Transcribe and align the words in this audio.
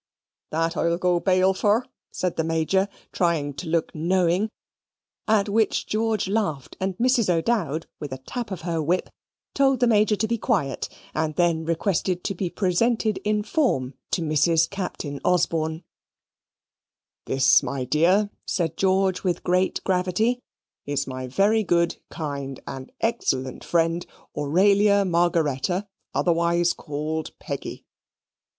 "That 0.49 0.75
I'll 0.75 0.97
go 0.97 1.19
bail 1.19 1.53
for," 1.53 1.85
said 2.11 2.35
the 2.35 2.43
Major, 2.43 2.87
trying 3.11 3.53
to 3.53 3.67
look 3.67 3.93
knowing, 3.93 4.49
at 5.27 5.47
which 5.47 5.85
George 5.85 6.27
laughed; 6.27 6.75
and 6.79 6.97
Mrs. 6.97 7.29
O'Dowd, 7.31 7.85
with 7.99 8.11
a 8.11 8.17
tap 8.17 8.49
of 8.49 8.61
her 8.61 8.81
whip, 8.81 9.11
told 9.53 9.79
the 9.79 9.85
Major 9.85 10.15
to 10.15 10.27
be 10.27 10.39
quiet; 10.39 10.89
and 11.13 11.35
then 11.35 11.65
requested 11.65 12.23
to 12.23 12.33
be 12.33 12.49
presented 12.49 13.19
in 13.19 13.43
form 13.43 13.93
to 14.09 14.23
Mrs. 14.23 14.67
Captain 14.67 15.19
Osborne. 15.23 15.83
"This, 17.27 17.61
my 17.61 17.83
dear," 17.83 18.31
said 18.47 18.77
George 18.77 19.23
with 19.23 19.43
great 19.43 19.83
gravity, 19.83 20.39
"is 20.83 21.05
my 21.05 21.27
very 21.27 21.61
good, 21.61 21.97
kind, 22.09 22.59
and 22.65 22.91
excellent 23.01 23.63
friend, 23.63 24.07
Auralia 24.35 25.05
Margaretta, 25.07 25.85
otherwise 26.11 26.73
called 26.73 27.37
Peggy." 27.37 27.85